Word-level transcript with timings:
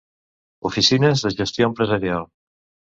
Oficines 0.69 1.27
de 1.27 1.33
Gestió 1.43 1.71
Empresarial. 1.73 2.29